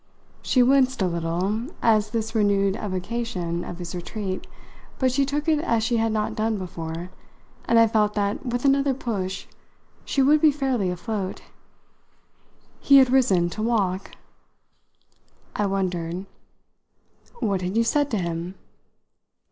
She 0.41 0.63
winced 0.63 1.03
a 1.03 1.07
little 1.07 1.67
at 1.83 2.05
this 2.05 2.33
renewed 2.33 2.75
evocation 2.75 3.63
of 3.63 3.77
his 3.77 3.93
retreat, 3.93 4.47
but 4.97 5.11
she 5.11 5.27
took 5.27 5.47
it 5.47 5.59
as 5.59 5.83
she 5.83 5.97
had 5.97 6.11
not 6.11 6.33
done 6.33 6.57
before, 6.57 7.11
and 7.65 7.77
I 7.77 7.85
felt 7.85 8.15
that 8.15 8.43
with 8.43 8.65
another 8.65 8.95
push 8.95 9.45
she 10.03 10.23
would 10.23 10.41
be 10.41 10.49
fairly 10.51 10.89
afloat. 10.89 11.43
"He 12.79 12.97
had 12.97 13.11
reason 13.11 13.47
to 13.51 13.61
walk!" 13.61 14.15
I 15.55 15.67
wondered. 15.67 16.25
"What 17.39 17.61
had 17.61 17.77
you 17.77 17.83
said 17.83 18.09
to 18.09 18.17
him?" 18.17 18.55